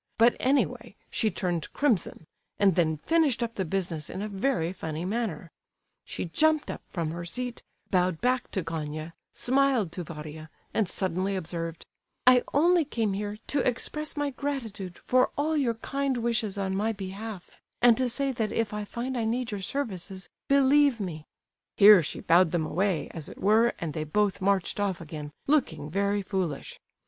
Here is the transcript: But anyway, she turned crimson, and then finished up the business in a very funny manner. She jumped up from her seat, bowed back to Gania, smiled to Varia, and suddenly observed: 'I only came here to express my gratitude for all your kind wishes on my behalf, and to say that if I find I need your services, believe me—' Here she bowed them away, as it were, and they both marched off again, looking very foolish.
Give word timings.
But 0.17 0.35
anyway, 0.39 0.95
she 1.11 1.29
turned 1.29 1.71
crimson, 1.73 2.25
and 2.57 2.73
then 2.73 2.97
finished 2.97 3.43
up 3.43 3.53
the 3.53 3.63
business 3.63 4.09
in 4.09 4.23
a 4.23 4.27
very 4.27 4.73
funny 4.73 5.05
manner. 5.05 5.51
She 6.05 6.25
jumped 6.25 6.71
up 6.71 6.81
from 6.87 7.11
her 7.11 7.23
seat, 7.23 7.61
bowed 7.91 8.19
back 8.19 8.49
to 8.53 8.63
Gania, 8.63 9.13
smiled 9.35 9.91
to 9.91 10.03
Varia, 10.03 10.49
and 10.73 10.89
suddenly 10.89 11.35
observed: 11.35 11.85
'I 12.25 12.41
only 12.51 12.83
came 12.83 13.13
here 13.13 13.37
to 13.45 13.59
express 13.59 14.17
my 14.17 14.31
gratitude 14.31 14.97
for 14.97 15.29
all 15.37 15.55
your 15.55 15.75
kind 15.75 16.17
wishes 16.17 16.57
on 16.57 16.75
my 16.75 16.91
behalf, 16.91 17.61
and 17.79 17.95
to 17.97 18.09
say 18.09 18.31
that 18.31 18.51
if 18.51 18.73
I 18.73 18.85
find 18.85 19.15
I 19.15 19.25
need 19.25 19.51
your 19.51 19.61
services, 19.61 20.29
believe 20.47 20.99
me—' 20.99 21.27
Here 21.77 22.01
she 22.01 22.21
bowed 22.21 22.49
them 22.49 22.65
away, 22.65 23.09
as 23.11 23.29
it 23.29 23.37
were, 23.37 23.73
and 23.77 23.93
they 23.93 24.05
both 24.05 24.41
marched 24.41 24.79
off 24.79 24.99
again, 24.99 25.31
looking 25.45 25.91
very 25.91 26.23
foolish. 26.23 26.79